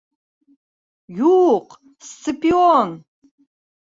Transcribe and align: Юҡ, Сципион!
Юҡ, 1.17 1.77
Сципион! 2.07 2.97